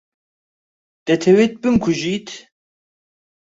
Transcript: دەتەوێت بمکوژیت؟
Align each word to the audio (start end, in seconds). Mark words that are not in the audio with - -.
دەتەوێت 1.07 1.53
بمکوژیت؟ 1.61 2.27